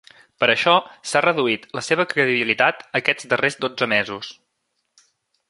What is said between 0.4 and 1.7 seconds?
Per això s'ha reduït